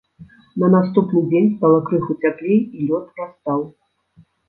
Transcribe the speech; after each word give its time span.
На 0.63 0.69
наступны 0.75 1.21
дзень 1.27 1.51
стала 1.59 1.79
крыху 1.91 2.19
цяплей, 2.25 2.59
і 2.77 2.91
лёд 2.91 3.17
растаў. 3.25 3.59